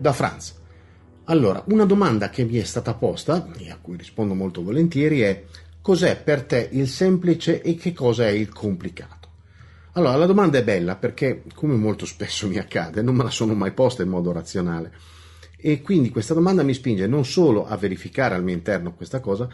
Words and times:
da 0.00 0.12
Franz. 0.14 0.54
Allora, 1.24 1.62
una 1.66 1.84
domanda 1.84 2.30
che 2.30 2.44
mi 2.44 2.56
è 2.56 2.64
stata 2.64 2.94
posta 2.94 3.50
e 3.58 3.70
a 3.70 3.78
cui 3.80 3.96
rispondo 3.96 4.34
molto 4.34 4.62
volentieri 4.62 5.20
è 5.20 5.44
cos'è 5.82 6.20
per 6.20 6.44
te 6.44 6.70
il 6.72 6.88
semplice 6.88 7.60
e 7.60 7.74
che 7.74 7.92
cosa 7.92 8.26
è 8.26 8.30
il 8.30 8.48
complicato? 8.48 9.28
Allora, 9.92 10.16
la 10.16 10.26
domanda 10.26 10.56
è 10.56 10.64
bella 10.64 10.96
perché, 10.96 11.42
come 11.54 11.74
molto 11.74 12.06
spesso 12.06 12.48
mi 12.48 12.56
accade, 12.56 13.02
non 13.02 13.14
me 13.14 13.24
la 13.24 13.30
sono 13.30 13.54
mai 13.54 13.72
posta 13.72 14.02
in 14.02 14.08
modo 14.08 14.32
razionale. 14.32 14.92
E 15.56 15.82
quindi 15.82 16.08
questa 16.08 16.32
domanda 16.32 16.62
mi 16.62 16.72
spinge 16.72 17.06
non 17.06 17.26
solo 17.26 17.66
a 17.66 17.76
verificare 17.76 18.34
al 18.34 18.42
mio 18.42 18.54
interno 18.54 18.94
questa 18.94 19.20
cosa, 19.20 19.48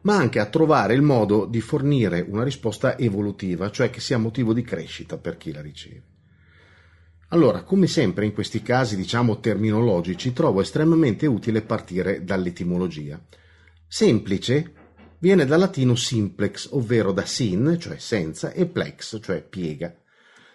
ma 0.00 0.16
anche 0.16 0.40
a 0.40 0.46
trovare 0.46 0.94
il 0.94 1.02
modo 1.02 1.44
di 1.44 1.60
fornire 1.60 2.26
una 2.28 2.42
risposta 2.42 2.98
evolutiva, 2.98 3.70
cioè 3.70 3.88
che 3.88 4.00
sia 4.00 4.18
motivo 4.18 4.52
di 4.52 4.62
crescita 4.62 5.16
per 5.16 5.36
chi 5.36 5.52
la 5.52 5.60
riceve. 5.60 6.11
Allora, 7.32 7.62
come 7.62 7.86
sempre 7.86 8.26
in 8.26 8.34
questi 8.34 8.60
casi, 8.60 8.94
diciamo 8.94 9.40
terminologici, 9.40 10.34
trovo 10.34 10.60
estremamente 10.60 11.26
utile 11.26 11.62
partire 11.62 12.24
dall'etimologia. 12.24 13.18
Semplice 13.88 14.74
viene 15.18 15.46
dal 15.46 15.60
latino 15.60 15.94
simplex, 15.94 16.68
ovvero 16.72 17.10
da 17.10 17.24
sin, 17.24 17.78
cioè 17.80 17.96
senza, 17.96 18.52
e 18.52 18.66
plex, 18.66 19.18
cioè 19.22 19.42
piega. 19.42 19.94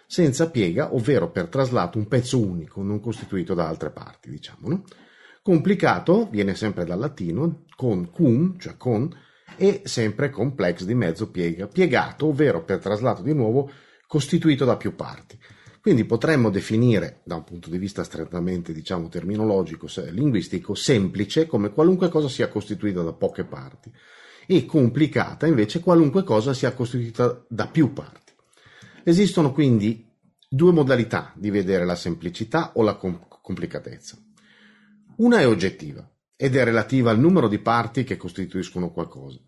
Senza 0.06 0.50
piega, 0.50 0.94
ovvero 0.94 1.32
per 1.32 1.48
traslato 1.48 1.98
un 1.98 2.06
pezzo 2.06 2.40
unico, 2.40 2.80
non 2.80 3.00
costituito 3.00 3.54
da 3.54 3.66
altre 3.66 3.90
parti, 3.90 4.30
diciamo. 4.30 4.68
No? 4.68 4.84
Complicato 5.42 6.28
viene 6.30 6.54
sempre 6.54 6.84
dal 6.84 7.00
latino, 7.00 7.64
con 7.74 8.08
cum, 8.12 8.56
cioè 8.56 8.76
con, 8.76 9.12
e 9.56 9.82
sempre 9.84 10.30
complex 10.30 10.84
di 10.84 10.94
mezzo 10.94 11.28
piega. 11.28 11.66
Piegato, 11.66 12.26
ovvero 12.26 12.62
per 12.62 12.78
traslato 12.78 13.22
di 13.22 13.34
nuovo, 13.34 13.68
costituito 14.06 14.64
da 14.64 14.76
più 14.76 14.94
parti. 14.94 15.36
Quindi 15.80 16.04
potremmo 16.04 16.50
definire, 16.50 17.20
da 17.24 17.36
un 17.36 17.44
punto 17.44 17.70
di 17.70 17.78
vista 17.78 18.02
strettamente 18.02 18.72
diciamo 18.72 19.08
terminologico, 19.08 19.86
linguistico, 20.10 20.74
semplice 20.74 21.46
come 21.46 21.70
qualunque 21.70 22.08
cosa 22.08 22.28
sia 22.28 22.48
costituita 22.48 23.02
da 23.02 23.12
poche 23.12 23.44
parti 23.44 23.92
e 24.46 24.64
complicata 24.64 25.46
invece 25.46 25.80
qualunque 25.80 26.24
cosa 26.24 26.52
sia 26.52 26.72
costituita 26.72 27.44
da 27.48 27.66
più 27.68 27.92
parti. 27.92 28.32
Esistono 29.04 29.52
quindi 29.52 30.06
due 30.48 30.72
modalità 30.72 31.32
di 31.36 31.50
vedere 31.50 31.84
la 31.84 31.94
semplicità 31.94 32.72
o 32.74 32.82
la 32.82 32.96
complicatezza. 32.96 34.16
Una 35.16 35.40
è 35.40 35.46
oggettiva 35.46 36.10
ed 36.36 36.56
è 36.56 36.64
relativa 36.64 37.10
al 37.10 37.18
numero 37.18 37.48
di 37.48 37.58
parti 37.58 38.04
che 38.04 38.16
costituiscono 38.16 38.90
qualcosa, 38.90 39.38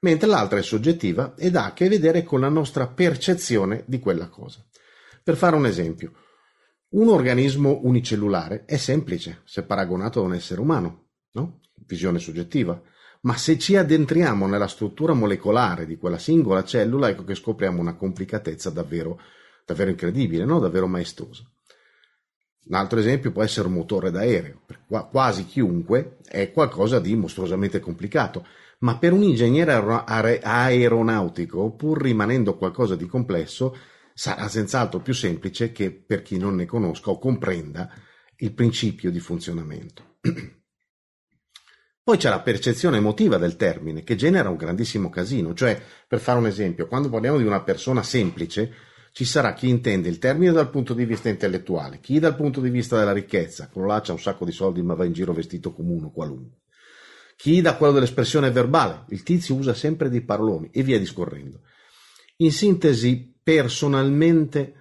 mentre 0.00 0.28
l'altra 0.28 0.58
è 0.58 0.62
soggettiva 0.62 1.34
ed 1.36 1.56
ha 1.56 1.66
a 1.66 1.72
che 1.72 1.88
vedere 1.88 2.22
con 2.22 2.40
la 2.40 2.48
nostra 2.48 2.86
percezione 2.86 3.84
di 3.86 3.98
quella 3.98 4.28
cosa. 4.28 4.64
Per 5.30 5.38
fare 5.38 5.54
un 5.54 5.64
esempio, 5.64 6.10
un 6.94 7.06
organismo 7.06 7.78
unicellulare 7.84 8.64
è 8.64 8.76
semplice 8.76 9.42
se 9.44 9.62
paragonato 9.62 10.18
a 10.18 10.24
un 10.24 10.34
essere 10.34 10.60
umano, 10.60 11.10
no? 11.34 11.60
Visione 11.86 12.18
soggettiva 12.18 12.82
ma 13.20 13.36
se 13.36 13.56
ci 13.56 13.76
addentriamo 13.76 14.48
nella 14.48 14.66
struttura 14.66 15.12
molecolare 15.12 15.86
di 15.86 15.96
quella 15.98 16.18
singola 16.18 16.64
cellula, 16.64 17.10
ecco 17.10 17.22
che 17.22 17.36
scopriamo 17.36 17.80
una 17.80 17.94
complicatezza 17.94 18.70
davvero, 18.70 19.20
davvero 19.64 19.90
incredibile, 19.90 20.44
no? 20.44 20.58
davvero 20.58 20.88
maestosa. 20.88 21.44
Un 22.64 22.74
altro 22.74 22.98
esempio 22.98 23.30
può 23.30 23.44
essere 23.44 23.68
un 23.68 23.74
motore 23.74 24.10
d'aereo. 24.10 24.62
Per 24.66 24.80
quasi 25.10 25.44
chiunque 25.44 26.16
è 26.24 26.50
qualcosa 26.50 26.98
di 26.98 27.14
mostruosamente 27.14 27.78
complicato, 27.78 28.44
ma 28.80 28.96
per 28.96 29.12
un 29.12 29.22
ingegnere 29.22 29.74
aeronautico, 30.42 31.70
pur 31.76 32.02
rimanendo 32.02 32.56
qualcosa 32.56 32.96
di 32.96 33.06
complesso, 33.06 33.76
sarà 34.20 34.48
senz'altro 34.48 35.00
più 35.00 35.14
semplice 35.14 35.72
che 35.72 35.90
per 35.90 36.20
chi 36.20 36.36
non 36.36 36.54
ne 36.54 36.66
conosca 36.66 37.08
o 37.08 37.18
comprenda 37.18 37.90
il 38.36 38.52
principio 38.52 39.10
di 39.10 39.18
funzionamento. 39.18 40.18
Poi 42.04 42.18
c'è 42.18 42.28
la 42.28 42.42
percezione 42.42 42.98
emotiva 42.98 43.38
del 43.38 43.56
termine, 43.56 44.02
che 44.02 44.16
genera 44.16 44.50
un 44.50 44.56
grandissimo 44.56 45.08
casino. 45.08 45.54
Cioè, 45.54 45.82
per 46.06 46.20
fare 46.20 46.38
un 46.38 46.46
esempio, 46.46 46.86
quando 46.86 47.08
parliamo 47.08 47.38
di 47.38 47.44
una 47.44 47.62
persona 47.62 48.02
semplice, 48.02 48.74
ci 49.12 49.24
sarà 49.24 49.54
chi 49.54 49.70
intende 49.70 50.10
il 50.10 50.18
termine 50.18 50.52
dal 50.52 50.68
punto 50.68 50.92
di 50.92 51.06
vista 51.06 51.30
intellettuale, 51.30 52.00
chi 52.00 52.18
dal 52.18 52.36
punto 52.36 52.60
di 52.60 52.68
vista 52.68 52.98
della 52.98 53.14
ricchezza, 53.14 53.70
quello 53.72 53.86
là 53.86 54.02
c'ha 54.02 54.12
un 54.12 54.20
sacco 54.20 54.44
di 54.44 54.52
soldi 54.52 54.82
ma 54.82 54.92
va 54.92 55.06
in 55.06 55.14
giro 55.14 55.32
vestito 55.32 55.72
come 55.72 55.92
uno 55.94 56.10
qualunque. 56.10 56.58
Chi 57.36 57.62
da 57.62 57.74
quello 57.74 57.94
dell'espressione 57.94 58.50
verbale, 58.50 59.06
il 59.08 59.22
tizio 59.22 59.54
usa 59.54 59.72
sempre 59.72 60.10
dei 60.10 60.20
paroloni 60.20 60.68
e 60.70 60.82
via 60.82 60.98
discorrendo. 60.98 61.62
In 62.36 62.52
sintesi, 62.52 63.39
personalmente 63.54 64.74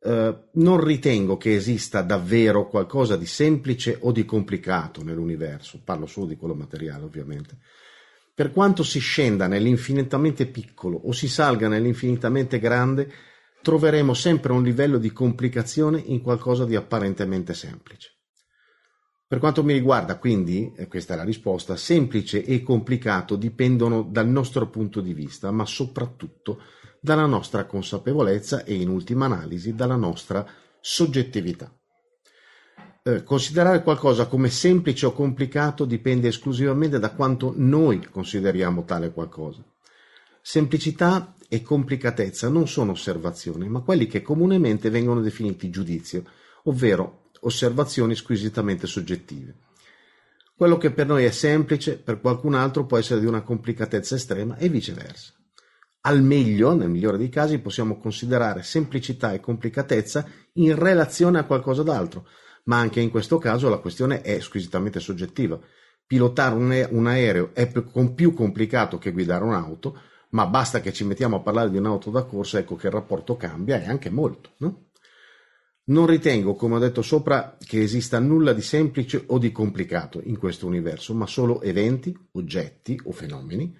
eh, 0.00 0.48
non 0.52 0.82
ritengo 0.82 1.36
che 1.36 1.54
esista 1.54 2.00
davvero 2.00 2.68
qualcosa 2.68 3.16
di 3.16 3.26
semplice 3.26 3.98
o 4.00 4.12
di 4.12 4.24
complicato 4.24 5.02
nell'universo, 5.02 5.82
parlo 5.84 6.06
solo 6.06 6.26
di 6.26 6.36
quello 6.36 6.54
materiale 6.54 7.04
ovviamente. 7.04 7.58
Per 8.34 8.50
quanto 8.50 8.82
si 8.82 8.98
scenda 8.98 9.46
nell'infinitamente 9.46 10.46
piccolo 10.46 10.96
o 10.96 11.12
si 11.12 11.28
salga 11.28 11.68
nell'infinitamente 11.68 12.58
grande, 12.58 13.12
troveremo 13.62 14.14
sempre 14.14 14.52
un 14.52 14.62
livello 14.62 14.98
di 14.98 15.12
complicazione 15.12 16.02
in 16.04 16.22
qualcosa 16.22 16.64
di 16.64 16.76
apparentemente 16.76 17.52
semplice. 17.52 18.13
Per 19.34 19.42
quanto 19.42 19.64
mi 19.64 19.72
riguarda, 19.72 20.16
quindi, 20.16 20.72
e 20.76 20.86
questa 20.86 21.14
è 21.14 21.16
la 21.16 21.24
risposta, 21.24 21.74
semplice 21.74 22.44
e 22.44 22.62
complicato 22.62 23.34
dipendono 23.34 24.02
dal 24.08 24.28
nostro 24.28 24.68
punto 24.68 25.00
di 25.00 25.12
vista, 25.12 25.50
ma 25.50 25.66
soprattutto 25.66 26.60
dalla 27.00 27.26
nostra 27.26 27.64
consapevolezza 27.64 28.62
e 28.62 28.74
in 28.74 28.88
ultima 28.88 29.24
analisi 29.24 29.74
dalla 29.74 29.96
nostra 29.96 30.46
soggettività. 30.80 31.68
Eh, 33.02 33.24
considerare 33.24 33.82
qualcosa 33.82 34.26
come 34.28 34.50
semplice 34.50 35.06
o 35.06 35.12
complicato 35.12 35.84
dipende 35.84 36.28
esclusivamente 36.28 37.00
da 37.00 37.10
quanto 37.10 37.54
noi 37.56 38.06
consideriamo 38.08 38.84
tale 38.84 39.10
qualcosa. 39.10 39.64
Semplicità 40.40 41.34
e 41.48 41.60
complicatezza 41.60 42.48
non 42.48 42.68
sono 42.68 42.92
osservazioni, 42.92 43.68
ma 43.68 43.80
quelli 43.80 44.06
che 44.06 44.22
comunemente 44.22 44.90
vengono 44.90 45.20
definiti 45.20 45.70
giudizio, 45.70 46.22
ovvero 46.66 47.22
osservazioni 47.44 48.14
squisitamente 48.14 48.86
soggettive. 48.86 49.54
Quello 50.56 50.76
che 50.76 50.92
per 50.92 51.06
noi 51.06 51.24
è 51.24 51.30
semplice, 51.30 51.98
per 51.98 52.20
qualcun 52.20 52.54
altro 52.54 52.86
può 52.86 52.96
essere 52.96 53.20
di 53.20 53.26
una 53.26 53.42
complicatezza 53.42 54.14
estrema 54.14 54.56
e 54.56 54.68
viceversa. 54.68 55.32
Al 56.02 56.22
meglio, 56.22 56.74
nel 56.74 56.90
migliore 56.90 57.16
dei 57.16 57.28
casi, 57.28 57.58
possiamo 57.58 57.98
considerare 57.98 58.62
semplicità 58.62 59.32
e 59.32 59.40
complicatezza 59.40 60.26
in 60.54 60.76
relazione 60.76 61.38
a 61.38 61.44
qualcosa 61.44 61.82
d'altro, 61.82 62.28
ma 62.64 62.78
anche 62.78 63.00
in 63.00 63.10
questo 63.10 63.38
caso 63.38 63.68
la 63.68 63.78
questione 63.78 64.20
è 64.20 64.38
squisitamente 64.40 65.00
soggettiva. 65.00 65.58
Pilotare 66.06 66.54
un, 66.90 67.06
aereo 67.06 67.50
è 67.54 67.66
più 67.70 68.34
complicato 68.34 68.98
che 68.98 69.12
guidare 69.12 69.44
un'auto, 69.44 69.98
ma 70.30 70.46
basta 70.46 70.80
che 70.80 70.92
ci 70.92 71.04
mettiamo 71.04 71.36
a 71.36 71.40
parlare 71.40 71.70
di 71.70 71.78
un'auto 71.78 72.10
da 72.10 72.24
corsa, 72.24 72.58
ecco 72.58 72.76
che 72.76 72.88
il 72.88 72.92
rapporto 72.92 73.36
cambia 73.36 73.82
e 73.82 73.88
anche 73.88 74.10
molto. 74.10 74.52
No? 74.58 74.90
Non 75.86 76.06
ritengo, 76.06 76.54
come 76.54 76.76
ho 76.76 76.78
detto 76.78 77.02
sopra, 77.02 77.58
che 77.58 77.82
esista 77.82 78.18
nulla 78.18 78.52
di 78.52 78.62
semplice 78.62 79.24
o 79.26 79.38
di 79.38 79.52
complicato 79.52 80.20
in 80.24 80.38
questo 80.38 80.66
universo, 80.66 81.12
ma 81.14 81.26
solo 81.26 81.60
eventi, 81.60 82.16
oggetti 82.32 82.98
o 83.04 83.12
fenomeni 83.12 83.76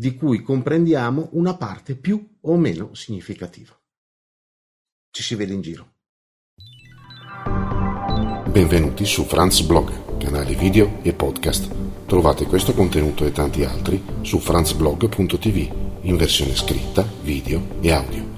di 0.00 0.14
cui 0.14 0.40
comprendiamo 0.40 1.28
una 1.32 1.56
parte 1.58 1.94
più 1.94 2.36
o 2.40 2.56
meno 2.56 2.94
significativa. 2.94 3.78
Ci 5.10 5.22
si 5.22 5.34
vede 5.34 5.52
in 5.52 5.60
giro. 5.60 5.92
Benvenuti 8.50 9.04
su 9.04 9.24
Franz 9.24 9.60
Blog, 9.60 10.16
canale 10.16 10.54
video 10.54 11.00
e 11.02 11.12
podcast. 11.12 11.70
Trovate 12.06 12.46
questo 12.46 12.72
contenuto 12.72 13.26
e 13.26 13.32
tanti 13.32 13.62
altri 13.62 14.02
su 14.22 14.38
franzblog.tv 14.38 16.00
in 16.02 16.16
versione 16.16 16.54
scritta, 16.54 17.06
video 17.22 17.62
e 17.82 17.92
audio. 17.92 18.29